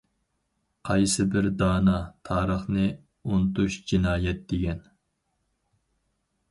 قايسىبىر 0.89 1.49
دانا:‹‹ 1.59 1.99
تارىخنى 2.31 2.87
ئۇنتۇش 2.95 3.79
جىنايەت›› 3.93 4.43
دېگەن. 4.55 4.85